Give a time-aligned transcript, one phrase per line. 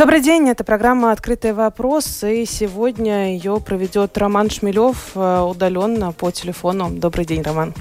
[0.00, 6.30] Добрый день, это программа «Открытый вопрос», и сегодня ее проведет Роман Шмелев э, удаленно по
[6.30, 6.88] телефону.
[6.90, 7.74] Добрый день, Роман.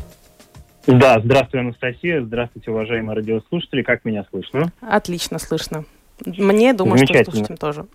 [0.86, 4.73] Да, здравствуй, Анастасия, здравствуйте, уважаемые радиослушатели, как меня слышно?
[4.82, 5.86] Отлично слышно.
[6.26, 7.86] Мне, думаю, что слушателям тоже.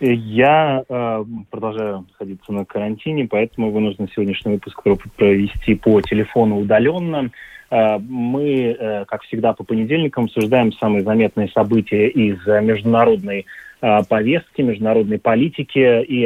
[0.00, 4.78] Я э, продолжаю находиться на карантине, поэтому вынужден сегодняшний выпуск
[5.16, 7.30] провести по телефону удаленно.
[7.72, 13.46] Э, мы, э, как всегда, по понедельникам обсуждаем самые заметные события из международной
[13.80, 16.02] э, повестки, международной политики.
[16.02, 16.24] И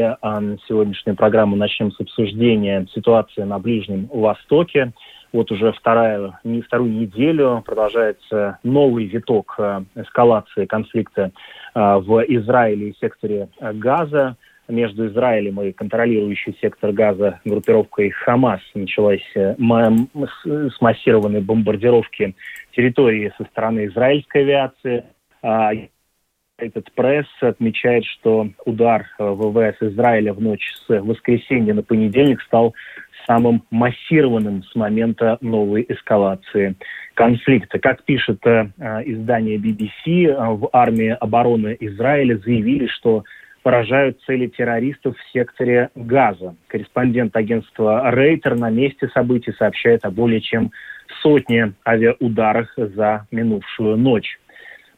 [0.67, 4.93] сегодняшнюю программу начнем с обсуждения ситуации на Ближнем Востоке.
[5.33, 9.59] Вот уже вторая, не вторую неделю продолжается новый виток
[9.95, 11.31] эскалации конфликта
[11.75, 14.37] в Израиле и секторе Газа
[14.69, 22.35] между Израилем и контролирующей сектор газа группировкой Хамас началась э, с массированной бомбардировки
[22.73, 25.05] территории со стороны израильской авиации.
[25.43, 25.73] А
[26.59, 32.75] этот пресс отмечает, что удар э, ВВС Израиля в ночь с воскресенья на понедельник стал
[33.27, 36.77] самым массированным с момента новой эскалации
[37.15, 37.79] конфликта.
[37.79, 38.71] Как пишет э,
[39.05, 43.25] издание BBC, э, в армии обороны Израиля заявили, что
[43.67, 46.55] поражают цели террористов в секторе Газа.
[46.69, 50.71] Корреспондент агентства Рейтер на месте событий сообщает о более чем
[51.21, 54.39] сотне авиаударах за минувшую ночь.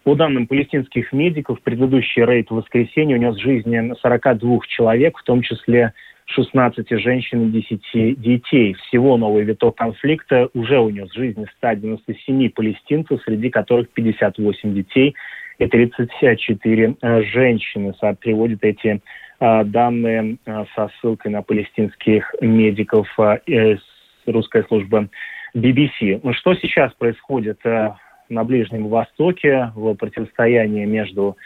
[0.05, 5.95] По данным палестинских медиков, предыдущий рейд в воскресенье унес жизни 42 человек, в том числе
[6.27, 8.75] 16 женщин и 10 детей.
[8.75, 15.15] Всего новый виток конфликта уже унес жизни 197 палестинцев, среди которых 58 детей
[15.59, 17.93] и 34 э, женщины.
[18.21, 19.01] Приводят эти
[19.41, 23.81] э, данные э, со ссылкой на палестинских медиков с
[24.27, 25.09] русской службы
[25.57, 26.21] BBC.
[26.23, 31.37] Ну, что сейчас происходит на Ближнем Востоке в противостоянии между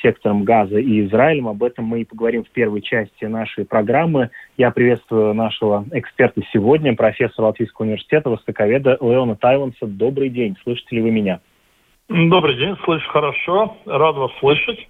[0.00, 1.48] сектором Газа и Израилем.
[1.48, 4.30] Об этом мы и поговорим в первой части нашей программы.
[4.56, 9.86] Я приветствую нашего эксперта сегодня, профессора Латвийского университета, востоковеда Леона Тайланса.
[9.86, 11.40] Добрый день, слышите ли вы меня?
[12.08, 14.88] Добрый день, слышу хорошо, рад вас слышать.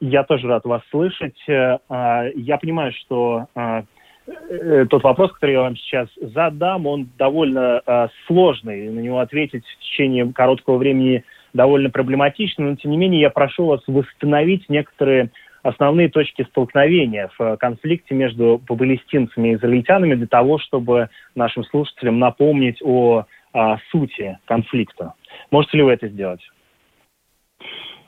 [0.00, 1.36] Я тоже рад вас слышать.
[1.46, 3.84] Э, а, я понимаю, что а,
[4.26, 8.90] э, тот вопрос, который я вам сейчас задам, он довольно а, сложный.
[8.90, 11.22] На него ответить в течение короткого времени
[11.54, 15.30] довольно проблематично, но тем не менее я прошу вас восстановить некоторые
[15.62, 22.82] основные точки столкновения в конфликте между палестинцами и израильтянами для того, чтобы нашим слушателям напомнить
[22.82, 25.14] о, о сути конфликта.
[25.52, 26.40] Можете ли вы это сделать?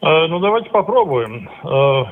[0.00, 1.48] Э, ну, давайте попробуем.
[1.64, 2.04] Э,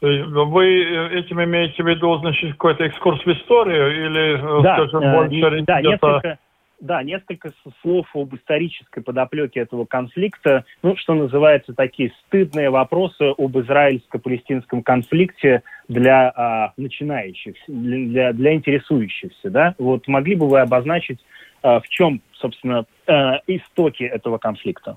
[0.00, 0.84] вы
[1.18, 5.80] этим имеете в виду, значит, какой-то экскурс в историю или, э, да, скажем, больше да,
[5.80, 6.38] несколько,
[6.80, 7.50] да, несколько
[7.82, 15.64] слов об исторической подоплеке этого конфликта, ну, что называется, такие стыдные вопросы об израильско-палестинском конфликте
[15.88, 19.74] для а, начинающих, для, для интересующихся, да?
[19.78, 21.18] Вот могли бы вы обозначить,
[21.62, 24.96] а, в чем, собственно, а, истоки этого конфликта?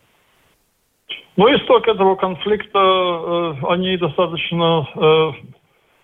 [1.38, 5.32] Ну, исток этого конфликта, э, они достаточно э,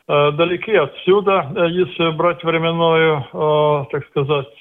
[0.07, 4.57] э, далеки отсюда, если брать временную, так сказать,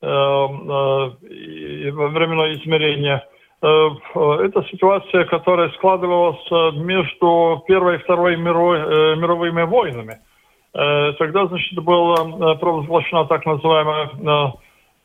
[0.00, 3.24] временное измерение.
[3.60, 10.20] Это ситуация, которая складывалась между Первой и Второй мировыми войнами.
[10.72, 14.10] Тогда, значит, была провозглашена так называемая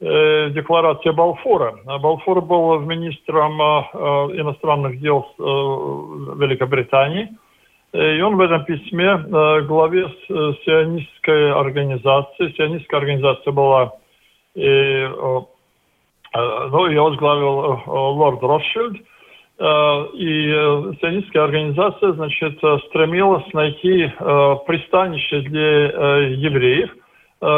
[0.04, 1.76] э, декларация Балфура.
[1.86, 3.66] Балфур был министром э,
[4.40, 7.30] иностранных дел э, Великобритании.
[7.94, 13.94] И он в этом письме э, главе сионистской организации, сионистская организация была,
[14.56, 15.42] и, э,
[16.36, 18.98] ну, ее возглавил лорд Ротшильд,
[19.56, 20.50] и
[21.00, 22.58] сионистская организация, значит,
[22.88, 24.12] стремилась найти
[24.66, 25.88] пристанище для
[26.32, 27.03] евреев– Э,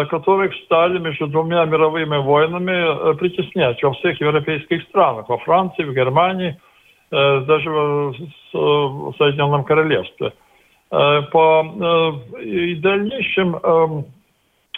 [0.10, 5.94] которых стали между двумя мировыми войнами э, притеснять во всех европейских странах, во Франции, в
[5.94, 6.58] Германии,
[7.12, 8.16] э, даже в
[9.18, 10.34] Соединенном Королевстве.
[10.90, 14.06] По и дальнейшем, эм,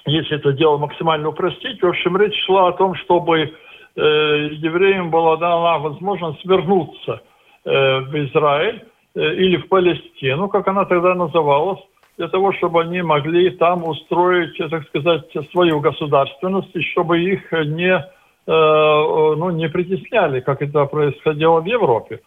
[0.06, 3.54] если это дело максимально упростить, в общем, речь шла о том, чтобы
[3.96, 7.22] евреям была дана возможность вернуться
[7.66, 11.82] в Израиль или в Палестину, как она тогда называлась,
[12.18, 18.04] для того, чтобы они могли там устроить, так сказать, свою государственность, и чтобы их не,
[18.48, 22.22] ну, не притесняли, как это происходило в Европе.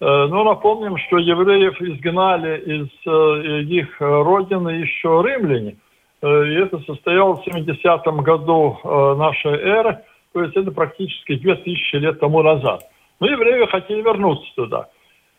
[0.00, 5.76] Но напомним, что евреев изгнали из их родины еще римляне.
[6.22, 8.78] И это состоялось в 70-м году
[9.16, 9.98] нашей эры,
[10.32, 12.82] то есть это практически 2000 лет тому назад.
[13.20, 14.88] Но евреи хотели вернуться туда.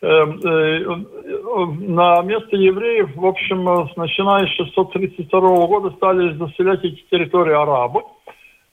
[0.03, 0.83] Эм, э,
[1.87, 3.63] на место евреев, в общем,
[3.95, 8.01] начиная с 632 года стали заселять эти территории арабы.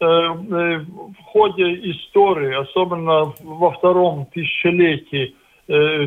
[0.00, 5.36] Э, э, в ходе истории, особенно во втором тысячелетии,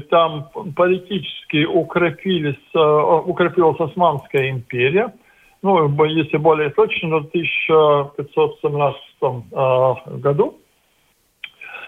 [0.10, 5.14] там политически укрепились, укрепилась Османская империя.
[5.62, 10.60] Ну, если более точно, в 1517 году.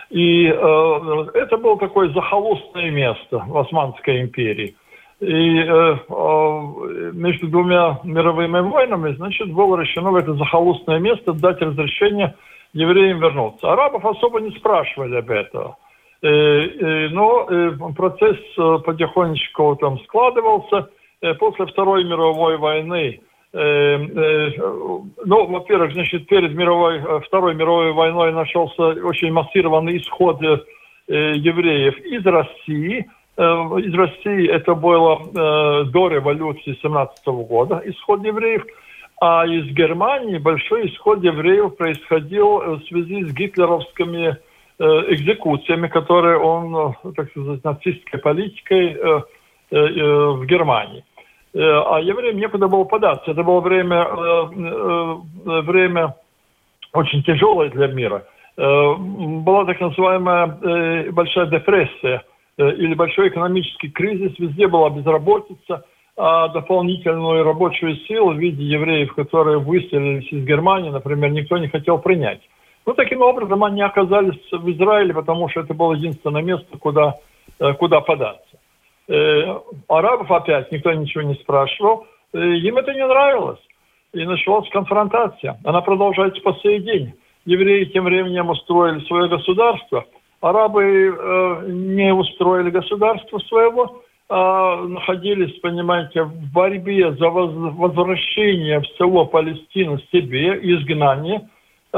[0.10, 4.76] И э, это было такое захолустное место в Османской империи.
[5.20, 11.62] И э, э, между двумя мировыми войнами, значит, было решено в это захолустное место дать
[11.62, 12.36] разрешение
[12.74, 13.72] евреям вернуться.
[13.72, 15.76] Арабов особо не спрашивали об этом.
[16.22, 20.90] Э, э, но э, процесс э, потихонечку там складывался.
[21.22, 23.22] Э, после Второй мировой войны
[23.56, 30.42] ну, во-первых, значит, перед мировой, э, Второй мировой войной начался очень массированный исход
[31.08, 33.06] евреев из России.
[33.38, 38.66] Из России это было до революции 17 года, исход евреев.
[39.22, 44.38] А из Германии большой исход евреев происходил в связи с гитлеровскими
[44.80, 48.98] экзекуциями, которые он, так сказать, нацистской политикой
[49.70, 51.04] в Германии.
[51.56, 53.32] Э, а евреям некуда было податься.
[53.32, 54.46] Это было время, э,
[55.46, 56.16] э, время
[56.94, 58.26] очень тяжелое для мира.
[58.58, 62.24] Была так называемая большая депрессия
[62.58, 65.84] или большой экономический кризис, везде была безработица,
[66.16, 71.98] а дополнительную рабочую силу в виде евреев, которые выселились из Германии, например, никто не хотел
[71.98, 72.40] принять.
[72.86, 77.16] Ну, таким образом, они оказались в Израиле, потому что это было единственное место, куда,
[77.78, 78.45] куда податься
[79.08, 83.60] арабов опять никто ничего не спрашивал, э, им это не нравилось.
[84.14, 85.60] И началась конфронтация.
[85.64, 87.14] Она продолжается по сей день.
[87.46, 90.06] Евреи тем временем устроили свое государство.
[90.42, 99.26] Арабы э, не устроили государство своего, а находились, понимаете, в борьбе за возвращение в село
[99.26, 101.48] Палестину себе, изгнание
[101.94, 101.98] э,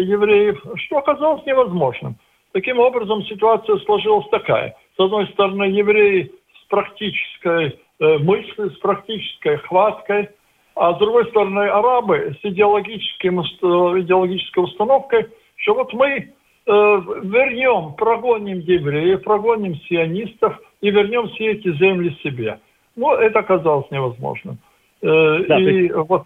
[0.00, 2.16] евреев, что оказалось невозможным.
[2.52, 4.76] Таким образом, ситуация сложилась такая.
[4.96, 6.30] С одной стороны, евреи
[6.68, 10.30] практической э, мыслью, с практической хваткой,
[10.74, 16.22] а с другой стороны арабы с идеологическим, идеологической установкой, что вот мы э,
[16.66, 22.58] вернем, прогоним евреев, прогоним сионистов и вернем все эти земли себе.
[22.96, 24.58] Но это оказалось невозможным.
[25.02, 25.94] Э, да, и есть...
[25.94, 26.24] вот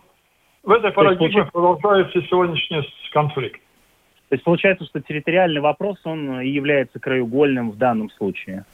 [0.62, 2.82] в этой парадигме есть, продолжается сегодняшний
[3.12, 3.60] конфликт.
[4.28, 8.64] То есть получается, что территориальный вопрос, он и является краеугольным в данном случае.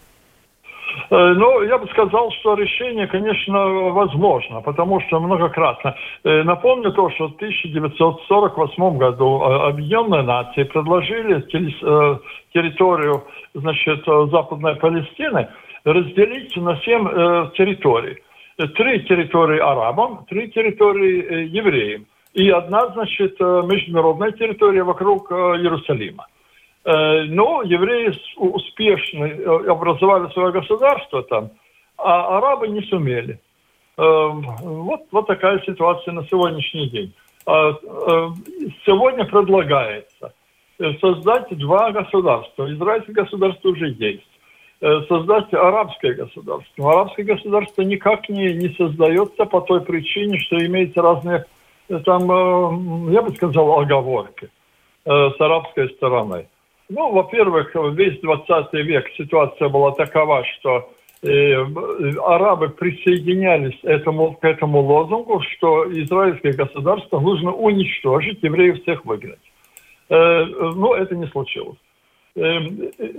[1.10, 5.96] Э, ну, я бы сказал, что решение, конечно, возможно, потому что многократно.
[6.24, 11.40] Э, напомню то, что в 1948 году э, Объединенные Нации предложили
[12.52, 13.24] территорию
[13.54, 15.48] значит, Западной Палестины
[15.84, 17.04] разделить на семь
[17.56, 18.18] территорий.
[18.56, 26.26] Три территории арабам, три территории евреям и одна, значит, международная территория вокруг Иерусалима.
[26.84, 31.50] Э, но евреи успешно э, образовали свое государство там,
[31.96, 33.40] а арабы не сумели.
[33.96, 37.14] Э, вот, вот такая ситуация на сегодняшний день.
[38.86, 40.32] Сегодня предлагается
[41.02, 42.72] создать два государства.
[42.72, 44.26] Израильское государство уже есть.
[44.80, 46.90] Создать арабское государство.
[46.90, 51.44] Арабское государство никак не, не создается по той причине, что имеются разные,
[52.06, 54.48] там, я бы сказал, оговорки
[55.04, 56.46] с арабской стороны.
[56.94, 61.54] Ну, во-первых, весь 20 век ситуация была такова, что э,
[62.24, 69.40] арабы присоединялись этому, к этому лозунгу, что израильское государство нужно уничтожить, евреев всех выгнать.
[70.08, 71.78] Э, но это не случилось.
[72.36, 72.60] Э,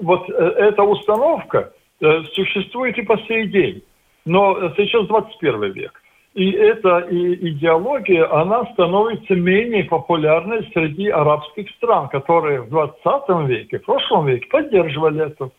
[0.01, 3.83] вот э, эта установка э, существует и по сей день.
[4.25, 6.01] Но сейчас 21 век.
[6.35, 13.85] И эта идеология, она становится менее популярной среди арабских стран, которые в 20 веке, в
[13.85, 15.49] прошлом веке поддерживали это.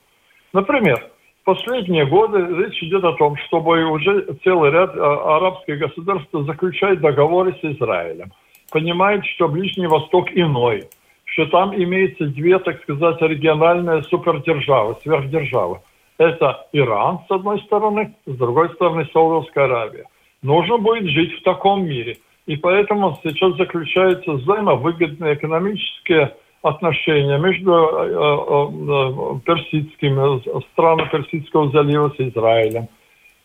[0.53, 1.03] Например,
[1.45, 7.55] последние годы речь идет о том, чтобы уже целый ряд а, арабских государств заключать договоры
[7.55, 8.31] с Израилем.
[8.71, 10.85] Понимают, что Ближний Восток иной,
[11.25, 15.81] что там имеется две, так сказать, региональные супердержавы, сверхдержавы.
[16.19, 20.05] Это Иран, с одной стороны, с другой стороны, Саудовская Аравия.
[20.43, 22.19] Нужно будет жить в таком мире.
[22.47, 32.21] И поэтому сейчас заключаются взаимовыгодные экономические отношения между э, э, персидскими странами Персидского залива с
[32.21, 32.89] Израилем.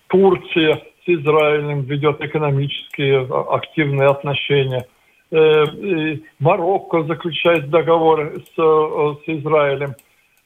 [0.07, 4.85] Турция с Израилем ведет экономические активные отношения.
[6.39, 9.95] Марокко заключает договор с, с Израилем.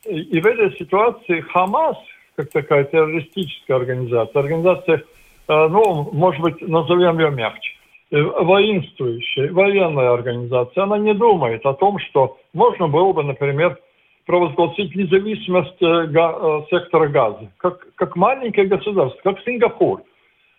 [0.07, 1.97] И в этой ситуации Хамас,
[2.35, 5.03] как такая террористическая организация, организация,
[5.47, 7.75] ну, может быть, назовем ее мягче,
[8.11, 13.79] Э, воинствующая военная организация, она не думает о том, что можно было бы, например,
[14.27, 20.03] провозгласить независимость э, э, сектора газа, как, как маленькое государство, как Сингапур.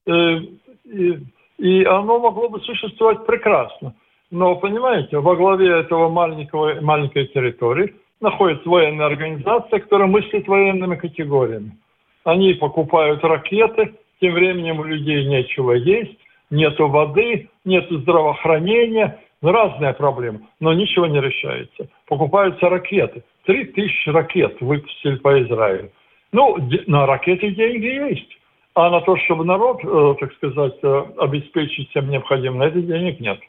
[0.06, 1.18] И,
[1.58, 3.94] и оно могло бы существовать прекрасно.
[4.30, 11.76] Но, понимаете, во главе этого маленького, маленькой территории находится военная организация, которая мыслит военными категориями.
[12.24, 16.18] Они покупают ракеты, тем временем у людей нечего есть,
[16.50, 21.88] нету воды, нету здравоохранения, ну, разные проблемы, но ничего не решается.
[22.06, 23.22] Покупаются ракеты.
[23.44, 25.90] Три тысячи ракет выпустили по Израилю.
[26.32, 26.56] Ну,
[26.86, 28.36] на ракеты деньги есть.
[28.74, 33.20] А на то, чтобы народ, э, так сказать, э, обеспечить всем необходимым, на это денег
[33.20, 33.40] нет.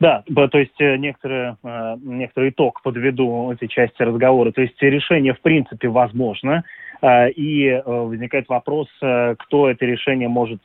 [0.00, 1.56] Да, то есть э, некоторые,
[2.00, 4.52] некоторый итог подведу этой части разговора.
[4.52, 6.64] То есть решение в принципе возможно,
[7.02, 10.60] и возникает вопрос, кто это решение может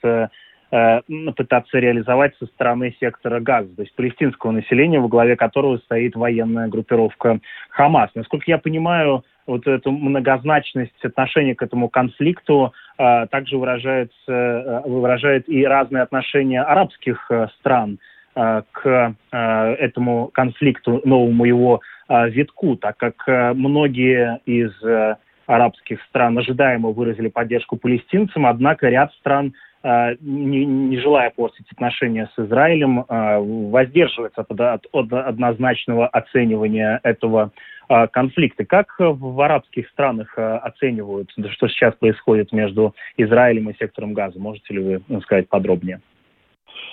[0.73, 1.01] Э,
[1.35, 6.67] пытаться реализовать со стороны сектора газа, то есть палестинского населения, во главе которого стоит военная
[6.67, 8.09] группировка Хамас.
[8.15, 15.47] Насколько я понимаю, вот эту многозначность отношения к этому конфликту э, также выражается, э, выражает
[15.47, 17.99] и разные отношения арабских э, стран
[18.35, 19.37] э, к э,
[19.75, 26.89] этому конфликту, новому его э, витку, так как э, многие из э, арабских стран ожидаемо
[26.89, 33.39] выразили поддержку палестинцам, однако ряд стран Э, не, не желая портить отношения с Израилем, э,
[33.39, 37.51] воздерживается от, от, от однозначного оценивания этого
[37.89, 38.63] э, конфликта.
[38.63, 44.39] Как в арабских странах оценивают, что сейчас происходит между Израилем и сектором газа?
[44.39, 45.99] Можете ли вы сказать подробнее?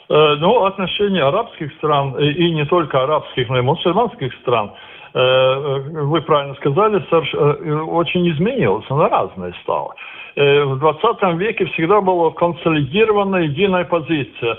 [0.08, 4.72] Ну, отношения арабских стран, и не только арабских, но и мусульманских стран,
[5.12, 6.96] вы правильно сказали,
[7.82, 9.94] очень изменилось, она разная стала.
[10.36, 14.58] Э, в 20 веке всегда была консолидированная единая позиция, э,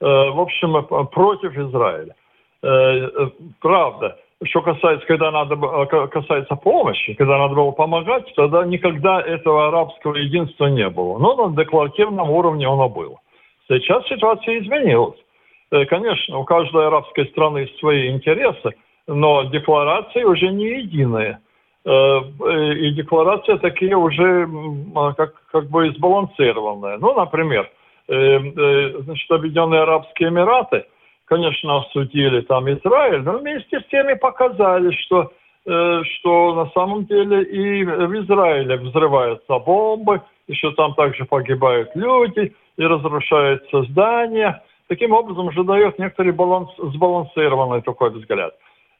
[0.00, 2.14] в общем, э, против Израиля.
[3.60, 5.56] Правда, что касается, когда надо,
[6.06, 11.18] касается помощи, когда надо было помогать, тогда никогда этого арабского единства не было.
[11.18, 13.18] Но на декларативном уровне оно было.
[13.66, 15.18] Сейчас ситуация изменилась.
[15.88, 18.74] Конечно, у каждой арабской страны свои интересы,
[19.06, 21.38] но декларации уже не единые–
[21.84, 22.20] Э,
[22.74, 24.48] и декларация такие уже
[24.94, 26.98] а, как, как бы сбалансированные.
[26.98, 27.68] Ну, например,
[28.08, 30.84] э, э, значит, Объединенные Арабские Эмираты,
[31.24, 35.32] конечно, осудили там Израиль, но вместе с теми показали, что,
[35.64, 40.20] что на самом деле и в Израиле взрываются бомбы,
[40.52, 44.62] что там также погибают люди, и разрушаются здания.
[44.88, 48.54] Таким образом же дает некоторый баланс, сбалансированный такой взгляд.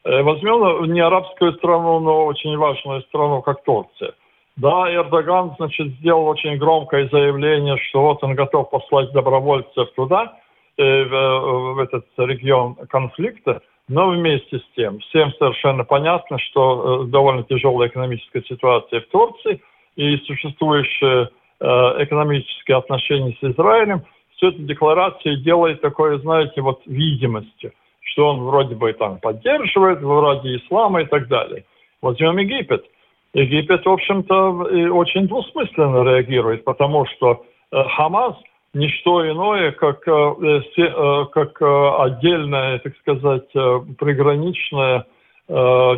[0.05, 4.13] Э, возьмем не арабскую страну, но очень важную страну, как Турция.
[4.55, 10.37] Да, Эрдоган, значит, сделал очень громкое заявление, что вот он готов послать добровольцев туда,
[10.77, 17.43] э, в, этот регион конфликта, но вместе с тем, всем совершенно понятно, что э, довольно
[17.43, 19.61] тяжелая экономическая ситуация в Турции
[19.95, 21.29] и существующие
[21.59, 21.65] э,
[22.03, 24.03] экономические отношения с Израилем,
[24.35, 27.71] все это декларация делает такое, знаете, вот видимостью
[28.03, 31.65] что он вроде бы там поддерживает, вроде ислама и так далее.
[32.01, 32.85] Возьмем Египет.
[33.33, 34.51] Египет, в общем-то,
[34.91, 38.35] очень двусмысленно реагирует, потому что э, Хамас
[38.73, 45.05] не что иное, как, э, э, как отдельная, так сказать, приграничная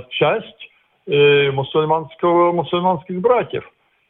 [0.10, 0.70] часть
[1.08, 3.64] мусульманского, мусульманских братьев,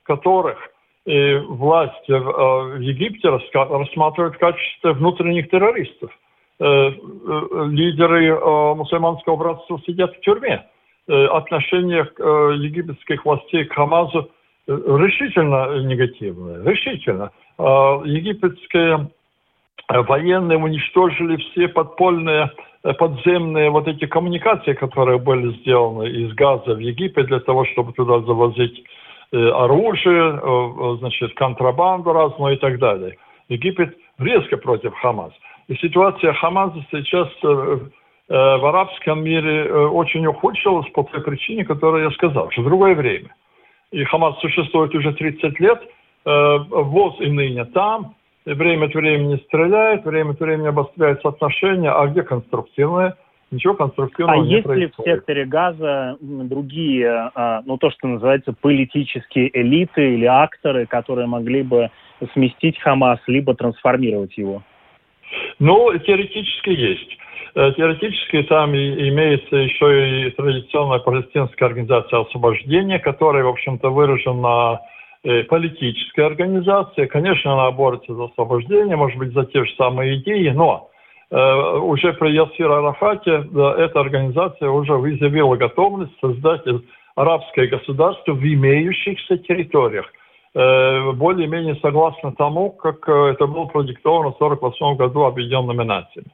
[0.04, 0.58] которых
[1.06, 6.10] власть в Египте рассматривает в качестве внутренних террористов.
[6.58, 6.92] Э, э,
[7.70, 10.66] лидеры э, мусульманского братства сидят в тюрьме.
[11.08, 14.32] Отношение египетских властей к Хамазу
[14.66, 17.30] решительно негативное, решительно.
[17.60, 19.12] Египетские
[19.88, 22.50] военные уничтожили все подпольные
[22.98, 28.22] подземные вот эти коммуникации, которые были сделаны из Газа в Египет для того, чтобы туда
[28.22, 28.84] завозить
[29.32, 33.18] оружие, значит, контрабанду разную и так далее.
[33.48, 35.36] Египет резко против Хамаса.
[35.68, 41.66] И ситуация Хамаса сейчас э, э, в арабском мире э, очень ухудшилась по той причине,
[41.66, 43.36] которую я сказал, что в другое время.
[43.92, 45.82] И Хамас существует уже 30 лет,
[46.26, 52.24] ВОЗ и ныне там, время от времени стреляет, время от времени обостряются отношения, а где
[52.24, 53.16] конструктивное?
[53.52, 58.54] Ничего конструктивного а не есть ли в секторе газа другие, а, ну то, что называется
[58.60, 61.92] политические элиты или акторы, которые могли бы
[62.34, 64.64] сместить Хамас, либо трансформировать его?
[65.60, 67.18] Ну, теоретически есть.
[67.56, 74.82] Э, теоретически там имеется еще и традиционная палестинская организация освобождения, которая, в общем-то, выражена
[75.24, 77.08] э, политической организацией.
[77.08, 80.90] Конечно, она борется за освобождение, может быть, за те же самые идеи, но
[81.32, 83.48] э, уже при Ясир Арафате
[83.78, 86.64] эта организация уже изъявила готовность создать
[87.16, 90.12] арабское государство в имеющихся территориях
[90.56, 96.32] более-менее согласно тому, как это было продиктовано в 1948 году Объединенными Нациями.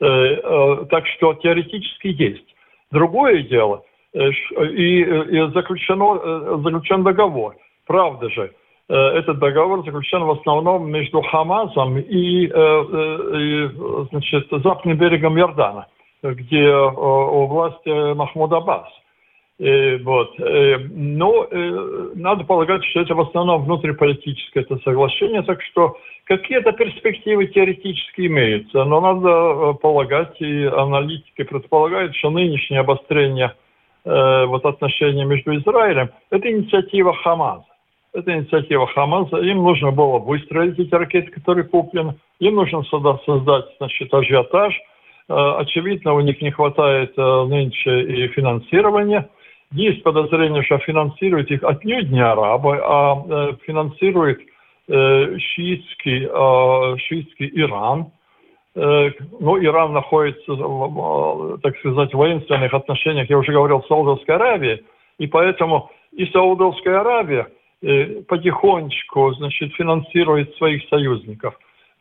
[0.00, 2.46] Э, э, так что теоретически есть.
[2.90, 3.82] Другое дело,
[4.14, 5.04] э, и
[5.52, 7.56] заключено, заключен договор.
[7.86, 8.52] Правда же,
[8.88, 13.70] этот договор заключен в основном между Хамасом и, и
[14.10, 15.86] значит, западным берегом Иордана,
[16.22, 18.88] где у власти Махмуд Аббас.
[19.60, 20.40] Э, вот.
[20.40, 26.72] Э, но э, надо полагать, что это в основном внутриполитическое это соглашение, так что какие-то
[26.72, 33.54] перспективы теоретически имеются, но надо полагать, и аналитики предполагают, что нынешнее обострение
[34.02, 37.66] вот отношений между Израилем– это инициатива Хамаса.
[38.14, 39.36] Это инициатива Хамаса.
[39.36, 42.14] Им нужно было выстроить эти ракеты, которые куплены.
[42.38, 44.74] Им нужно создать значит, ажиотаж.
[45.28, 49.28] Очевидно, у них не хватает нынче и финансирования–
[49.72, 54.40] есть подозрение, что финансирует их отнюдь не арабы, а э, финансирует
[54.88, 58.10] э, шиитский, э, шиитский Иран.
[58.72, 60.54] Ну, Иран находится,
[61.60, 64.84] так сказать, в воинственных отношениях, я уже говорил, с Саудовской Аравией,
[65.18, 67.48] и поэтому и Саудовская Аравия
[67.80, 71.58] потихонечку, значит, финансирует своих союзников.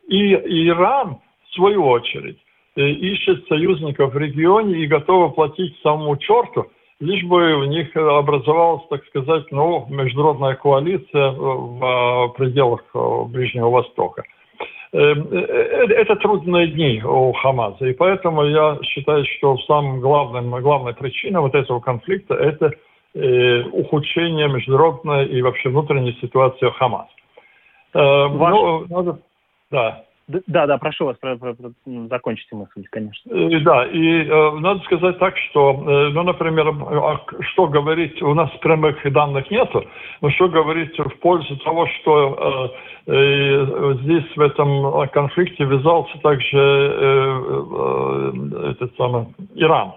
[0.08, 0.36] И,
[0.67, 1.17] Иран,
[1.49, 2.38] в свою очередь,
[2.75, 6.67] ищет союзников в регионе и готовы платить самому черту–
[6.99, 14.23] лишь бы у них образовалась, так сказать, ну, международная коалиция в пределах э, Ближнего Востока.
[14.91, 20.93] Э, э, это трудные дни у Хамаса, и поэтому я считаю, что самым главным, главной
[20.93, 22.73] причиной вот этого конфликта– это
[23.71, 27.09] ухудшение международной и вообще внутренней ситуации Хамаса.
[27.91, 28.53] Ваш...
[28.53, 29.19] Ну, надо...
[29.71, 30.03] Да.
[30.45, 33.31] Да, да, прошу вас, про, про, про, ну, закончите мысль, конечно.
[33.31, 38.35] Э, да, и э, надо сказать так, что, э, ну, например, а что говорить, у
[38.35, 39.83] нас прямых данных нету,
[40.21, 42.71] но что говорить в пользу того, что
[43.07, 49.93] э, э, здесь в этом конфликте ввязался также э, э, этот самый Иран.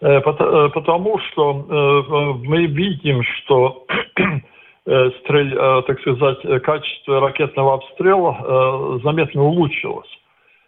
[0.00, 3.84] Э, потому что э, мы видим, что
[4.16, 4.53] Э,
[4.86, 10.10] стрель, э, так сказать, качество ракетного обстрела э, заметно улучшилось.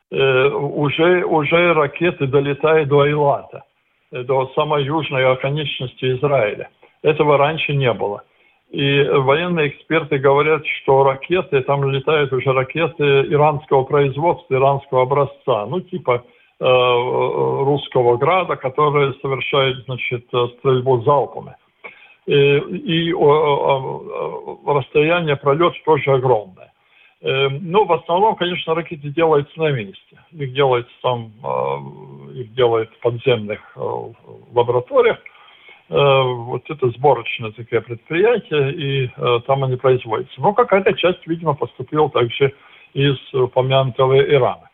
[0.09, 3.65] Уже, уже ракеты долетают до Эйлата,
[4.13, 6.69] до самой южной оконечности Израиля.
[7.03, 8.23] Этого раньше не было.
[8.71, 15.81] И военные эксперты говорят, что ракеты, там летают уже ракеты иранского производства, иранского образца, ну
[15.81, 16.23] типа
[16.61, 21.57] э, русского града, которые совершают, значит, стрельбу залпами.
[22.27, 23.12] Э, и
[24.67, 26.73] расстояние пролет тоже огромное.
[27.23, 30.19] Э, ну, в основном, конечно, ракеты делаются на месте.
[30.33, 33.61] Их делают там, э, их делают в подземных
[34.53, 35.19] лабораториях.
[35.89, 39.11] Вот это сборочное такое предприятие, и
[39.47, 40.41] там они производятся.
[40.41, 42.55] Но какая-то часть, видимо, поступила также
[42.93, 44.69] из упомянутого Ирана.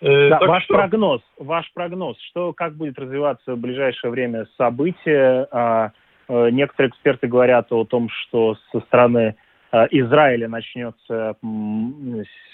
[0.00, 0.74] Да, ваш что...
[0.74, 5.92] прогноз, ваш прогноз, что как будет развиваться в ближайшее время события?
[6.28, 9.36] Э, некоторые эксперты говорят о том, что со стороны
[9.72, 11.36] э, Израиля начнется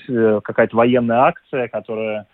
[0.09, 2.27] э, какая-то военная акция, которая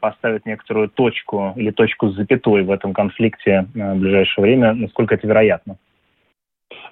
[0.00, 4.72] поставит некоторую точку или точку с запятой в этом конфликте в ближайшее время.
[4.72, 5.76] Насколько это вероятно?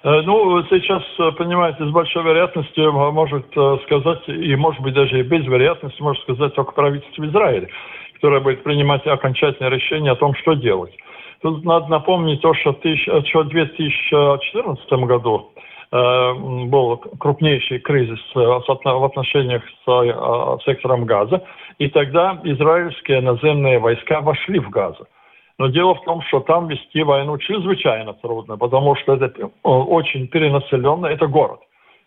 [0.03, 1.01] Ну, сейчас,
[1.39, 3.47] понимаете, с большой вероятностью может
[3.85, 7.67] сказать, и может быть даже и без вероятности, может сказать только правительство Израиля,
[8.13, 10.95] которое будет принимать окончательное решение о том, что делать.
[11.41, 15.51] Тут надо напомнить то, что, в 2014 году
[15.91, 16.33] э,
[16.65, 21.43] был крупнейший кризис э, в отношениях с э, сектором газа,
[21.77, 25.07] и тогда израильские наземные войска вошли в Газу.
[25.59, 31.07] Но дело в том, что там вести войну чрезвычайно трудно, потому что это очень перенаселенно,
[31.07, 31.59] это город.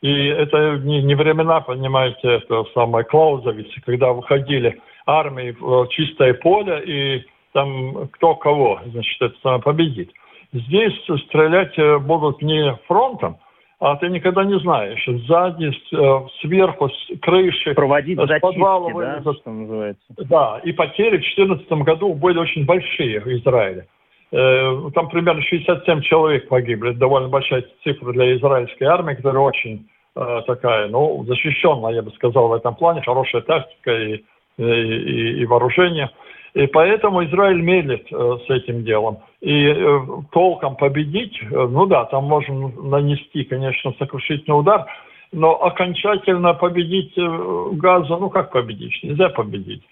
[0.03, 6.83] И это не, не времена, понимаете, это самое Клаузовицы, когда выходили армии в чистое поле
[6.87, 10.11] и там кто кого, значит, это самое победит.
[10.53, 10.95] Здесь
[11.27, 13.39] стрелять э, будут не фронтом,
[13.79, 15.03] а ты никогда не знаешь.
[15.07, 20.03] Сзади, э, сверху, с крыши, Проводить с подвала да, что называется.
[20.29, 23.87] Да, и потери в 2014 году были очень большие в Израиле.
[24.33, 26.91] Э, там примерно 67 человек погибли.
[26.91, 32.49] Это довольно большая цифра для израильской армии, которая очень такая, ну, защищенная, я бы сказал,
[32.49, 33.01] в этом плане.
[33.01, 34.25] Хорошая тактика и,
[34.59, 36.11] и, и вооружение.
[36.55, 39.19] И поэтому Израиль медлит э, с этим делом.
[39.41, 40.01] И э,
[40.33, 44.87] толком победить, э, ну да, там можно нанести, конечно, сокрушительный удар,
[45.33, 48.99] но окончательно победить Газу, ну как победить?
[49.05, 49.83] Нельзя победить.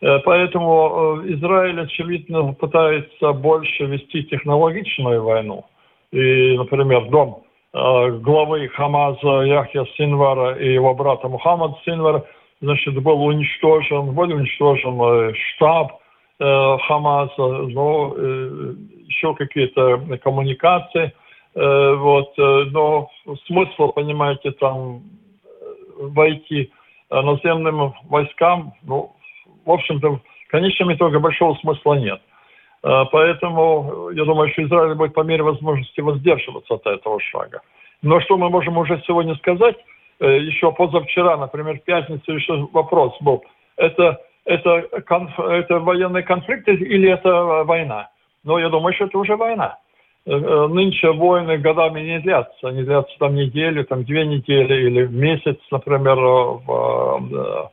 [0.00, 5.66] Поэтому Израиль, очевидно, пытается больше вести технологичную войну.
[6.12, 12.24] И, например, дом главы Хамаза Яхья Синвара и его брата Мухаммад Синвара–
[12.60, 16.00] значит, был уничтожен, был уничтожен э, штаб
[16.38, 18.74] э, Хамаса, но э,
[19.06, 21.12] еще какие-то коммуникации.
[21.54, 23.08] Э, вот, э, но
[23.46, 26.70] смысла, понимаете, там э, войти
[27.10, 29.14] э, наземным войскам, ну,
[29.64, 30.20] в общем-то, в
[30.50, 32.20] конечном итоге большого смысла нет.
[32.82, 37.60] Поэтому я думаю, что Израиль будет по мере возможности воздерживаться от этого шага.
[38.00, 43.14] Но что мы можем уже сегодня сказать, Э, еще позавчера, например, в пятницу еще вопрос
[43.20, 43.42] был.
[43.76, 48.10] Это, это, конф, это военный конфликт или это война?
[48.44, 49.78] Но я думаю, что это уже война.
[50.26, 52.68] Э, э, нынче войны годами не длятся.
[52.68, 57.70] Они длятся там неделю, там две недели или месяц, например, в,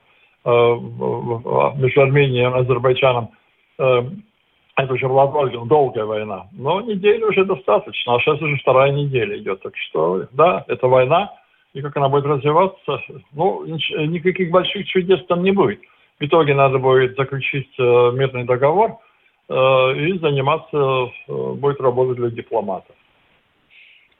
[1.76, 3.32] между Арменией и Азербайджаном.
[3.78, 5.28] Это уже была
[5.66, 6.48] долгая война.
[6.54, 8.16] Но недели уже достаточно.
[8.16, 9.62] А сейчас уже вторая неделя идет.
[9.62, 11.34] Так что, да, это война
[11.74, 13.00] и как она будет развиваться,
[13.34, 15.80] ну, никаких больших чудес там не будет.
[16.20, 18.98] В итоге надо будет заключить э, мирный договор
[19.50, 22.96] э, и заниматься, э, будет работать для дипломатов.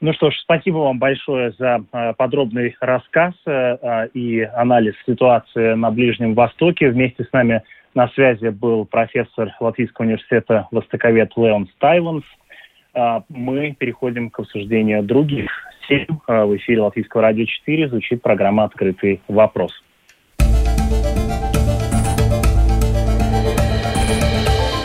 [0.00, 1.80] Ну что ж, спасибо вам большое за
[2.16, 3.34] подробный рассказ
[4.14, 6.90] и анализ ситуации на Ближнем Востоке.
[6.90, 12.22] Вместе с нами на связи был профессор Латвийского университета востоковед Леон Стайванс.
[12.98, 15.50] Э, мы переходим к обсуждению других
[15.86, 19.72] 7 а, в эфире Латвийского радио 4 звучит программа «Открытый вопрос».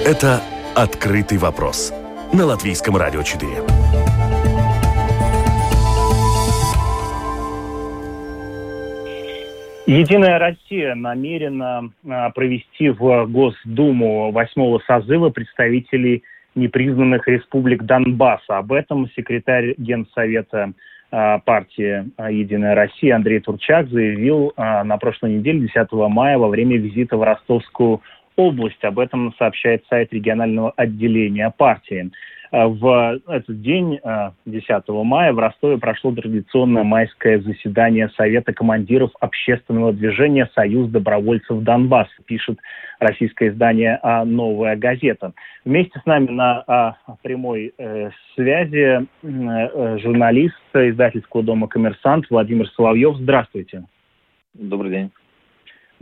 [0.05, 0.41] Это
[0.75, 1.91] «Открытый вопрос»
[2.33, 3.51] на Латвийском радио 4.
[9.85, 16.23] Единая Россия намерена а, провести в Госдуму восьмого созыва представителей
[16.55, 18.57] непризнанных республик Донбасса.
[18.57, 20.73] Об этом секретарь Генсовета
[21.11, 26.47] а, партии а, «Единая Россия» Андрей Турчак заявил а, на прошлой неделе, 10 мая, во
[26.47, 28.01] время визита в Ростовскую
[28.35, 28.83] область.
[28.83, 32.11] Об этом сообщает сайт регионального отделения партии.
[32.51, 33.99] В этот день,
[34.45, 42.13] 10 мая, в Ростове прошло традиционное майское заседание Совета командиров общественного движения «Союз добровольцев Донбасса»,
[42.27, 42.59] пишет
[42.99, 45.33] российское издание «Новая газета».
[45.65, 53.15] Вместе с нами на прямой э, связи э, журналист издательского дома «Коммерсант» Владимир Соловьев.
[53.17, 53.85] Здравствуйте.
[54.53, 55.11] Добрый день.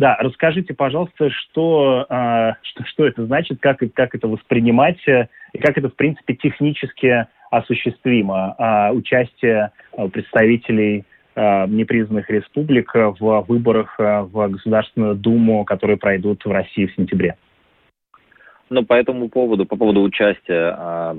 [0.02, 5.60] Да, расскажите, пожалуйста, что, э, что, что это значит, как, как это воспринимать э, и
[5.60, 13.94] как это, в принципе, технически осуществимо, э, участие э, представителей э, непризнанных республик в выборах
[14.00, 17.36] в Государственную Думу, которые пройдут в России в сентябре.
[18.72, 21.16] Ну, по этому поводу, по поводу участия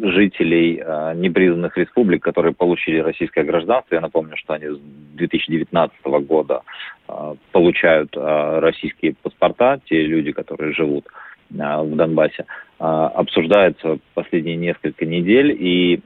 [0.00, 3.94] жителей э, непризнанных республик, которые получили российское гражданство.
[3.94, 4.78] Я напомню, что они с
[5.16, 6.62] 2019 года
[7.08, 14.56] э, получают э, российские паспорта, те люди, которые живут э, в Донбассе, э, обсуждается последние
[14.56, 16.00] несколько недель, и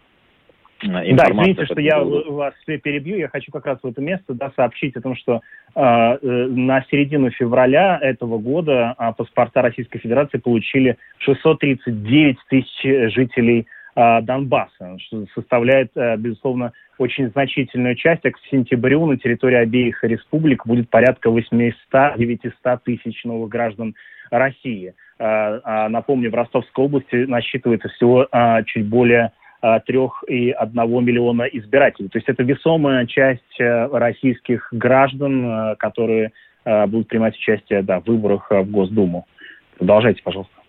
[0.84, 3.16] да, извините, что я вас перебью.
[3.16, 5.40] Я хочу как раз в это место да, сообщить о том, что
[5.76, 13.81] э, на середину февраля этого года э, паспорта Российской Федерации получили 639 тысяч жителей а,
[13.94, 18.24] Донбасса, что составляет, э, безусловно, очень значительную часть.
[18.24, 23.94] А к сентябрю на территории обеих республик будет порядка 800-900 тысяч новых граждан
[24.30, 24.94] России.
[25.18, 28.26] А, напомню, в Ростовской области насчитывается всего
[28.66, 29.32] чуть более
[29.86, 32.08] трех и одного миллиона избирателей.
[32.08, 36.32] То есть это весомая часть э, российских граждан, э, которые
[36.64, 39.26] будут принимать участие да, в выборах в Госдуму.
[39.78, 40.61] Продолжайте, пожалуйста.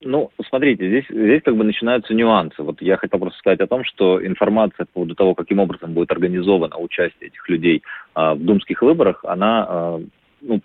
[0.00, 2.62] Ну, смотрите, здесь, здесь как бы начинаются нюансы.
[2.62, 6.12] Вот я хотел просто сказать о том, что информация по поводу того, каким образом будет
[6.12, 7.82] организовано участие этих людей
[8.14, 10.00] э, в думских выборах, она, э,
[10.42, 10.60] ну,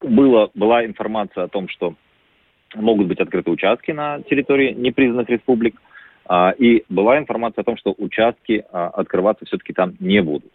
[0.00, 1.94] было, была информация о том, что
[2.74, 5.80] могут быть открыты участки на территории непризнанных республик,
[6.24, 10.52] А, и была информация о том, что участки а, открываться все-таки там не будут.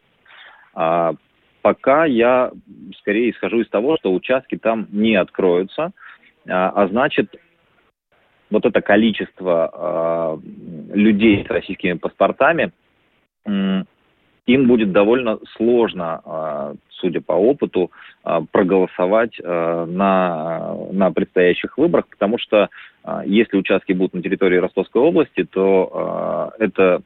[0.73, 1.13] А,
[1.61, 2.51] пока я
[2.99, 5.91] скорее исхожу из того, что участки там не откроются,
[6.49, 7.35] а значит,
[8.49, 10.39] вот это количество
[10.93, 12.71] людей с российскими паспортами,
[13.45, 17.91] им будет довольно сложно, судя по опыту,
[18.51, 22.69] проголосовать на, на предстоящих выборах, потому что
[23.25, 27.01] если участки будут на территории Ростовской области, то это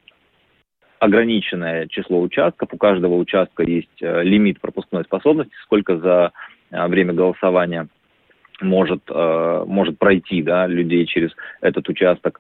[1.02, 2.70] ограниченное число участков.
[2.72, 6.32] У каждого участка есть э, лимит пропускной способности, сколько за
[6.70, 7.88] э, время голосования
[8.62, 12.40] может, э, может пройти да, людей через этот участок.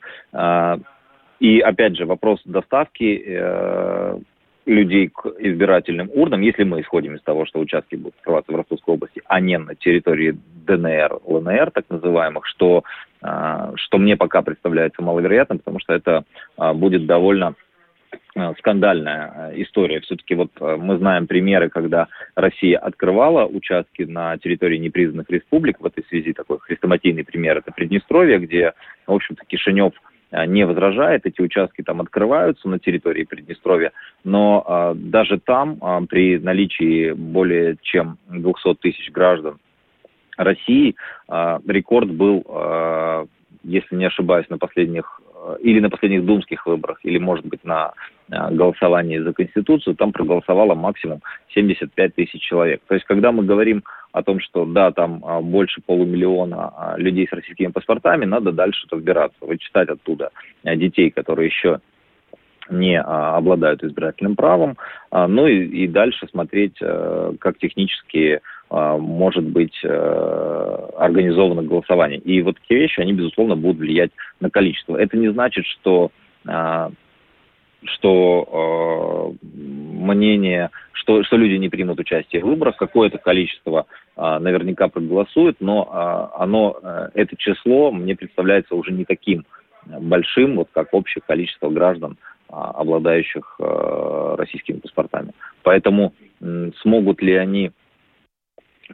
[1.39, 4.21] И опять же, вопрос доставки
[4.67, 8.93] людей к избирательным урнам, если мы исходим из того, что участки будут открываться в Ростовской
[8.93, 12.83] области, а не на территории ДНР, ЛНР, так называемых, что,
[13.19, 16.25] что мне пока представляется маловероятным, потому что это
[16.75, 17.70] будет довольно Э,
[18.59, 19.99] скандальная э, история.
[20.01, 25.79] Все-таки вот э, мы знаем примеры, когда Россия открывала участки на территории непризнанных республик.
[25.79, 28.73] В этой связи такой хрестоматийный пример– это Приднестровье, где,
[29.07, 29.93] в общем-то, Кишинев
[30.47, 33.91] не возражает, эти участки там открываются на территории Приднестровья,
[34.23, 39.57] но а, даже там а, при наличии более чем 200 тысяч граждан
[40.37, 40.95] России
[41.27, 43.25] а, рекорд был, а,
[43.65, 47.93] если не ошибаюсь, на последних Э, или на последних думских выборах, или, может быть, на
[48.29, 51.21] э, голосовании за Конституцию, там проголосовало максимум
[51.53, 52.81] 75 тысяч человек.
[52.87, 57.33] То есть, когда мы говорим о том, что да, там а, больше полумиллиона людей с
[57.33, 60.31] российскими паспортами, надо дальше разбираться, вычитать оттуда
[60.63, 61.79] э, детей, которые еще
[62.69, 64.77] не а, обладают избирательным правом,
[65.09, 72.19] а, ну и, и дальше смотреть, а, как технически а, может быть а, организовано голосование.
[72.19, 74.95] И вот эти вещи, они, безусловно, будут влиять на количество.
[74.95, 76.11] Это не значит, что
[76.47, 76.91] а,
[77.83, 84.87] что э, мнение, что, что люди не примут участие в выборах, какое-то количество э, наверняка
[84.87, 89.45] проголосует, но э, оно, э, это число мне представляется уже не таким
[89.85, 92.17] большим, вот как общее количество граждан,
[92.49, 95.31] а, обладающих э, российскими паспортами.
[95.63, 96.13] Поэтому
[96.81, 97.71] смогут ли они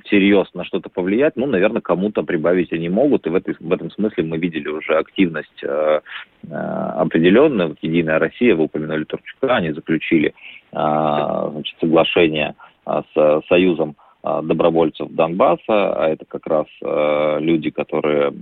[0.05, 3.91] всерьез на что-то повлиять, ну, наверное, кому-то прибавить они могут, и в, этой, в этом
[3.91, 6.01] смысле мы видели уже активность э,
[6.49, 7.69] э, определенную.
[7.69, 10.31] Вот Единая Россия, вы упомянули Турчака, они заключили э,
[10.71, 12.55] значит, соглашение
[12.85, 18.33] э, с Союзом э, добровольцев Донбасса, а это как раз э, люди, которые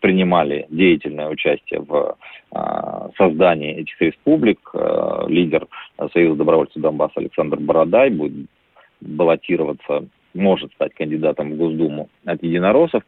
[0.00, 2.16] принимали деятельное участие в
[2.50, 4.58] а, создании этих республик.
[4.74, 5.66] А, лидер
[6.12, 8.46] Союза добровольцев Донбасса Александр Бородай будет
[9.00, 13.02] баллотироваться, может стать кандидатом в Госдуму от единороссов.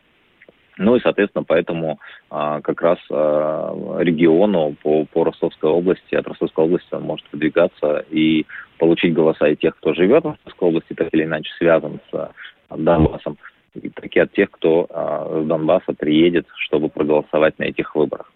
[0.76, 6.64] Ну и, соответственно, поэтому а, как раз а, региону по, по Ростовской области, от Ростовской
[6.64, 8.44] области он может выдвигаться и
[8.78, 12.76] получить голоса и тех, кто живет в Ростовской области, так или иначе связан с а,
[12.76, 13.38] Донбассом,
[13.80, 18.32] и от тех, кто а, с Донбасса приедет, чтобы проголосовать на этих выборах.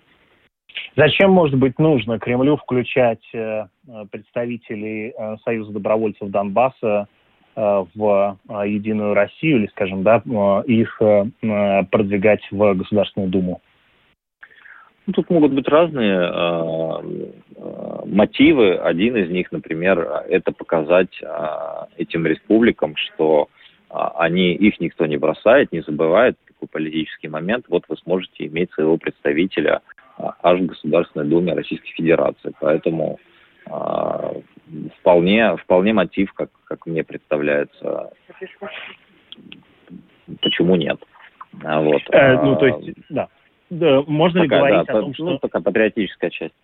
[0.97, 3.65] Зачем, может быть, нужно Кремлю включать э,
[4.11, 7.18] представителей э, Союза добровольцев Донбасса э,
[7.59, 10.23] в Единую Россию, или, скажем, да,
[10.67, 11.01] их
[11.91, 13.61] продвигать в Государственную Думу?
[15.07, 18.75] Ну, тут могут быть разные э, мотивы.
[18.75, 21.27] Один из них, например, это показать э,
[21.97, 23.49] этим республикам, что
[23.89, 27.65] они, их никто не бросает, не забывает такой политический момент.
[27.71, 29.81] Вот вы сможете иметь своего представителя
[30.43, 32.53] аж в Государственной Думе Российской Федерации.
[32.61, 33.19] Поэтому
[35.01, 38.11] вполне, вполне мотив, как, как мне представляется.
[40.41, 40.99] Почему нет?
[41.53, 42.03] Вот.
[42.11, 43.29] Э, ну, то есть, да.
[43.71, 45.25] да можно такая, ли говорить да, о том, что...
[45.25, 46.55] Ну, такая патриотическая часть.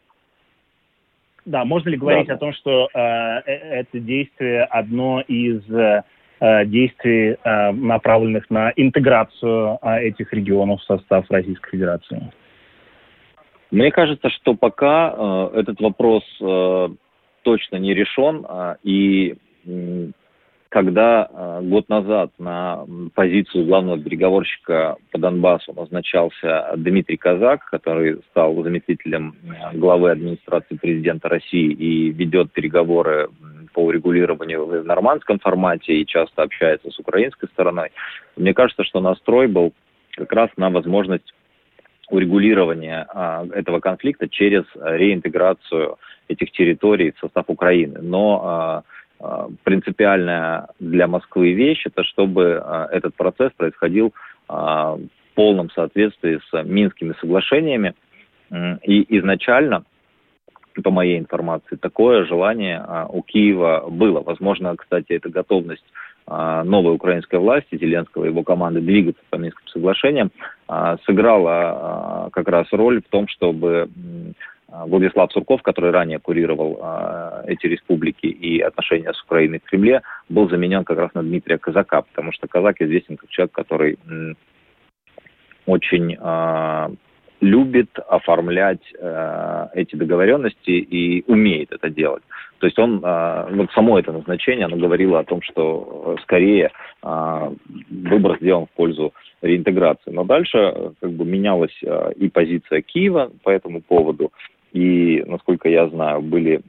[1.46, 2.34] Да, можно ли говорить да.
[2.34, 5.62] о том, что э, э это действие одно из
[6.40, 12.32] Э, действий, э, направленных на интеграцию э, этих регионов в состав Российской Федерации?
[13.70, 16.22] Мне кажется, что пока этот вопрос
[17.44, 18.44] точно не решен,
[18.82, 19.36] и
[20.70, 29.36] когда год назад на позицию главного переговорщика по Донбассу назначался Дмитрий Казак, который стал заместителем
[29.74, 33.28] главы администрации президента России и ведет переговоры
[33.72, 37.90] по урегулированию в нормандском формате и часто общается с украинской стороной.
[38.36, 39.72] Мне кажется, что настрой был
[40.16, 41.34] как раз на возможность
[42.10, 48.00] урегулирования а, этого конфликта через реинтеграцию этих территорий в состав Украины.
[48.00, 48.82] Но а,
[49.20, 54.14] а, принципиальная для Москвы вещь это чтобы а, этот процесс происходил
[54.48, 57.94] а, в полном соответствии с Минскими соглашениями.
[58.84, 59.84] И изначально
[60.82, 64.20] по моей информации, такое желание а, у Киева было.
[64.20, 65.94] Возможно, кстати, это готовность а,
[66.26, 70.30] новой украинской власти, Зеленского и его команды двигаться по Минским соглашениям,
[70.66, 73.88] а, сыграла как раз роль в том, чтобы
[74.68, 76.82] Владислав Сурков, который ранее курировал
[77.46, 82.02] эти республики и отношения с Украиной в Кремле, был заменен как раз на Дмитрия Казака,
[82.02, 83.98] потому что Казак известен как человек, который
[85.66, 86.16] очень
[87.44, 92.22] любит оформлять э, эти договоренности и умеет это делать.
[92.58, 96.70] То есть он, э, вот само это назначение, оно говорило о том, что скорее
[97.02, 97.50] э,
[97.90, 100.10] выбор сделан в пользу реинтеграции.
[100.10, 104.32] Но дальше э, как бы менялась э, и позиция Киева по этому поводу,
[104.72, 106.60] и, насколько я знаю, были,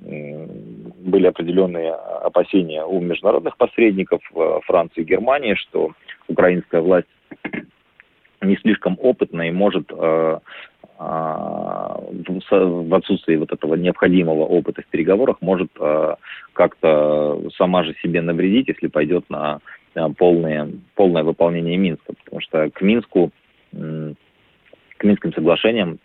[0.99, 5.91] были определенные опасения у международных посредников э, Франции и Германии, что
[6.27, 7.07] украинская власть
[8.45, 10.39] не слишком опытна и может э,
[10.97, 16.15] а, в отсутствии вот этого необходимого опыта в переговорах может э,
[16.53, 19.59] как-то сама же себе навредить, если пойдет на
[19.95, 22.13] э, полное, полное выполнение Минска.
[22.23, 23.31] Потому что к Минску,
[23.71, 25.99] к Минским соглашениям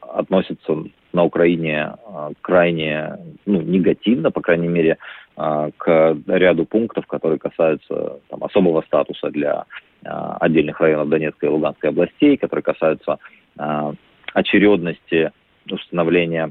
[0.00, 1.94] относятся на Украине
[2.42, 4.98] крайне ну, негативно, по крайней мере,
[5.34, 9.64] к ряду пунктов, которые касаются там, особого статуса для
[10.04, 13.18] а, отдельных районов Донецкой и Луганской областей, которые касаются
[13.56, 13.92] а,
[14.34, 15.30] очередности
[15.70, 16.50] установления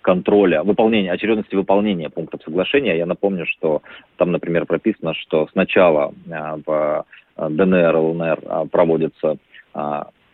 [0.00, 2.96] контроля, выполнения, очередности выполнения пунктов соглашения.
[2.96, 3.82] Я напомню, что
[4.16, 7.04] там, например, прописано, что сначала а, в
[7.36, 9.38] ДНР и ЛНР проводятся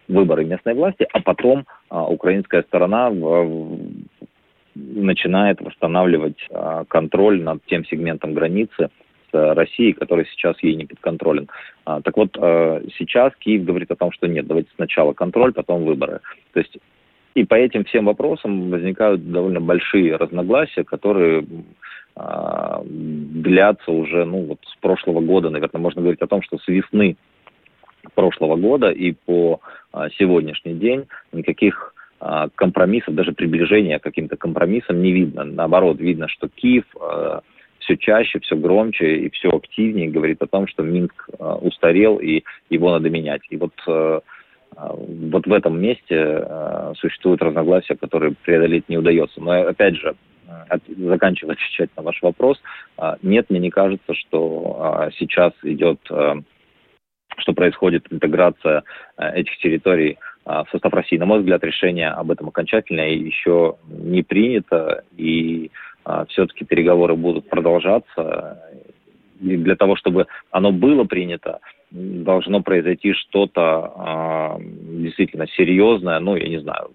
[0.06, 3.10] выборы местной власти, а потом украинская сторона
[4.94, 6.38] начинает восстанавливать
[6.88, 8.90] контроль над тем сегментом границы,
[9.32, 11.48] России, который сейчас ей не подконтролен.
[11.84, 16.18] А, так вот, сейчас Киев говорит о том, что нет, давайте сначала контроль, потом выборы.
[16.52, 16.76] То есть
[17.34, 21.44] и по этим всем вопросам возникают довольно большие разногласия, которые
[22.16, 26.66] э, длятся уже, ну вот с прошлого года, наверное, можно говорить о том, что с
[26.66, 27.16] весны
[28.14, 29.60] прошлого года и по
[29.92, 31.94] э, сегодняшний день никаких
[32.54, 35.44] компромиссов, даже приближения к каким-то компромиссам не видно.
[35.44, 37.40] Наоборот, видно, что Киев э,
[37.78, 42.42] все чаще, все громче и все активнее говорит о том, что Минск э, устарел и
[42.68, 43.40] его надо менять.
[43.48, 46.46] И вот, вот в этом месте
[46.98, 49.40] существуют разногласия, которые преодолеть не удается.
[49.40, 50.14] Но опять же,
[50.96, 52.60] заканчивая отвечать на ваш вопрос,
[53.22, 58.84] нет, мне не кажется, что сейчас идет, что происходит интеграция
[59.16, 61.18] этих территорий в состав России.
[61.18, 65.70] На мой взгляд, решение об этом окончательное еще не принято, и
[66.04, 68.62] а, все-таки переговоры будут продолжаться.
[69.40, 76.48] И для того, чтобы оно было принято, должно произойти что-то а, действительно серьезное, ну, я
[76.48, 76.90] не знаю,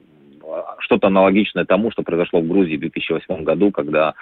[0.79, 4.13] что-то аналогичное тому, что произошло в Грузии в 2008 году, когда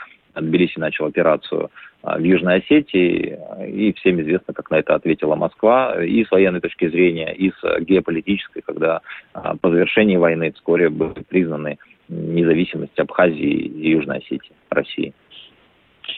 [0.41, 1.69] Тбилиси начал операцию
[2.01, 6.61] а, в Южной Осетии, и всем известно, как на это ответила Москва, и с военной
[6.61, 9.01] точки зрения, и с геополитической, когда
[9.33, 11.77] по завершении войны вскоре были признаны
[12.09, 15.13] независимость Абхазии и Южной Осетии, России.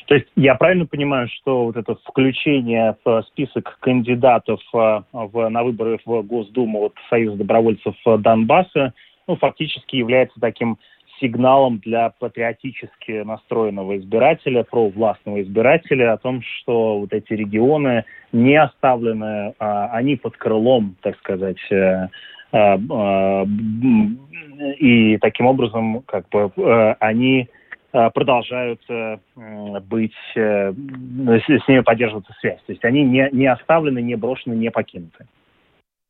[0.07, 5.63] То есть я правильно понимаю, что вот это включение в список кандидатов э, в, на
[5.63, 8.93] выборы в Госдуму вот Союза добровольцев Донбасса
[9.27, 10.77] ну, фактически является таким
[11.19, 19.53] сигналом для патриотически настроенного избирателя, провластного избирателя о том, что вот эти регионы не оставлены,
[19.59, 22.07] а они под крылом, так сказать, э,
[22.51, 23.45] э,
[24.79, 27.47] и таким образом как бы э, они
[27.93, 29.17] э, продолжают э,
[29.87, 32.61] быть, с ними поддерживаться связь.
[32.65, 35.25] То есть они не, не оставлены, не брошены, не покинуты.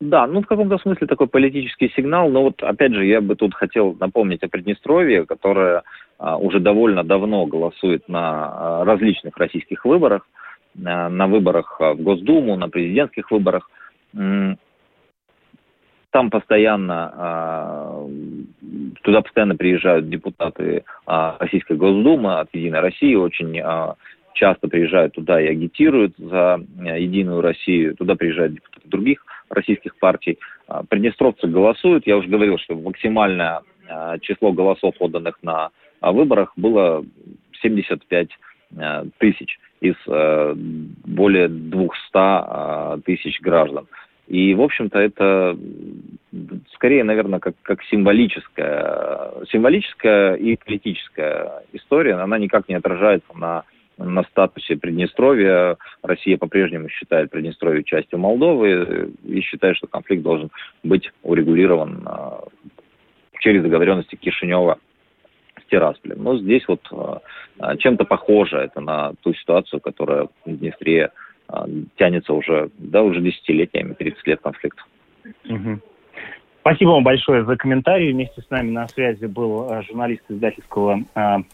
[0.01, 3.53] Да, ну в каком-то смысле такой политический сигнал, но вот опять же я бы тут
[3.53, 5.83] хотел напомнить о Приднестровье, которое
[6.17, 10.27] а, уже довольно давно голосует на а, различных российских выборах,
[10.85, 13.69] а, на выборах в Госдуму, на президентских выборах.
[16.11, 18.09] Там постоянно, а,
[19.01, 23.95] туда постоянно приезжают депутаты а, Российской Госдумы от «Единой России», очень а,
[24.35, 30.37] часто приезжают туда и агитируют за «Единую Россию», туда приезжают депутаты других российских партий.
[30.89, 33.61] Приднестровцы голосуют, я уже говорил, что максимальное
[34.21, 35.69] число голосов, отданных на
[36.01, 37.03] выборах, было
[37.61, 38.29] 75
[39.17, 43.87] тысяч из более 200 тысяч граждан.
[44.27, 45.55] И, в общем-то, это
[46.73, 52.15] скорее, наверное, как, как символическая, символическая и политическая история.
[52.15, 53.63] Она никак не отражается на,
[53.97, 55.77] на статусе Приднестровья.
[56.01, 60.49] Россия по-прежнему считает Приднестровье частью Молдовы и считает, что конфликт должен
[60.83, 62.43] быть урегулирован а,
[63.39, 64.79] через договоренности Кишинева
[65.55, 66.15] в Тирасполе.
[66.15, 66.81] Но здесь вот
[67.79, 71.11] чем-то похоже это на ту ситуацию, которая в Днестре
[71.95, 74.83] тянется уже, да, уже десятилетиями, 30 лет конфликта.
[75.47, 75.79] Угу.
[76.67, 78.11] Спасибо вам большое за комментарий.
[78.11, 81.03] Вместе с нами на связи был журналист издательского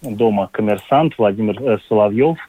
[0.01, 2.37] дома «Коммерсант» Владимир Соловьев–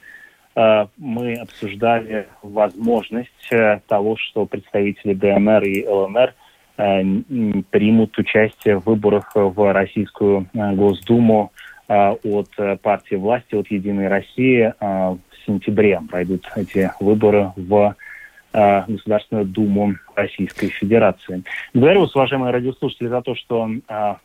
[0.54, 6.34] Э, мы обсуждали возможность э, того, что представители ДНР и ЛНР
[6.76, 7.02] э,
[7.70, 11.52] примут участие в выборах в Российскую Госдуму
[11.88, 12.48] от
[12.80, 16.00] партии власти, от «Единой России» в сентябре.
[16.08, 17.94] Пройдут эти выборы в
[18.52, 21.42] Государственную Думу Российской Федерации.
[21.72, 23.70] Благодарю вас, уважаемые радиослушатели, за то, что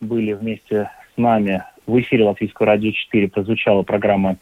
[0.01, 3.29] были вместе с нами в эфире Латвийского радио 4.
[3.29, 4.37] Прозвучала программа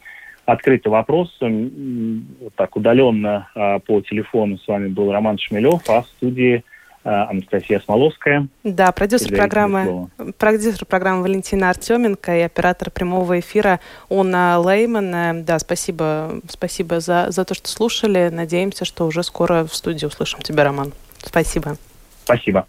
[0.45, 1.36] открытый вопрос.
[1.39, 6.63] Вот так удаленно а, по телефону с вами был Роман Шмелев, а в студии
[7.06, 8.47] Анастасия Смоловская.
[8.64, 13.80] Да, продюсер программы, продюсер программы Валентина Артеменко и оператор прямого эфира
[14.10, 15.43] Уна Лейман.
[15.45, 18.30] Да, спасибо, спасибо за, за то, что слушали.
[18.34, 20.93] Надеемся, что уже скоро в студии услышим тебя, Роман.
[21.20, 21.78] Спасибо.
[22.24, 22.66] Спасибо.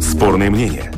[0.00, 0.97] Спорные мнения.